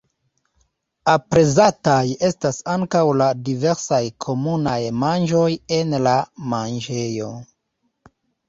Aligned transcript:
Aprezataj 1.11 2.13
estas 2.29 2.61
ankaŭ 2.77 3.03
la 3.23 3.27
diversaj 3.51 4.01
komunaj 4.27 4.79
manĝoj 5.05 5.47
en 5.79 5.95
la 6.09 6.17
manĝejo. 6.57 7.33